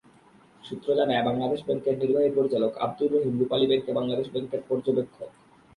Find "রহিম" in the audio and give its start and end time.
3.13-3.35